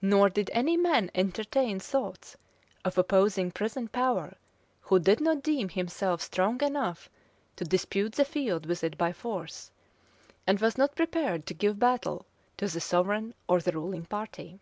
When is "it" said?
8.82-8.98